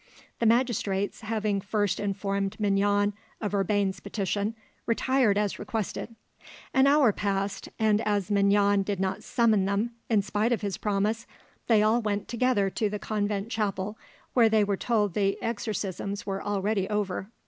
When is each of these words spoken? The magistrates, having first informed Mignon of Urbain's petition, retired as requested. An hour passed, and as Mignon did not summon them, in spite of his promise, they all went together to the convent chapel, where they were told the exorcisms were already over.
The 0.39 0.47
magistrates, 0.47 1.21
having 1.21 1.61
first 1.61 1.99
informed 1.99 2.59
Mignon 2.59 3.13
of 3.39 3.53
Urbain's 3.53 3.99
petition, 3.99 4.55
retired 4.87 5.37
as 5.37 5.59
requested. 5.59 6.15
An 6.73 6.87
hour 6.87 7.11
passed, 7.13 7.69
and 7.77 8.01
as 8.01 8.31
Mignon 8.31 8.81
did 8.81 8.99
not 8.99 9.21
summon 9.23 9.65
them, 9.65 9.91
in 10.09 10.23
spite 10.23 10.51
of 10.51 10.61
his 10.61 10.77
promise, 10.77 11.27
they 11.67 11.83
all 11.83 12.01
went 12.01 12.27
together 12.27 12.67
to 12.71 12.89
the 12.89 12.97
convent 12.97 13.51
chapel, 13.51 13.95
where 14.33 14.49
they 14.49 14.63
were 14.63 14.75
told 14.75 15.13
the 15.13 15.39
exorcisms 15.39 16.25
were 16.25 16.41
already 16.41 16.89
over. 16.89 17.29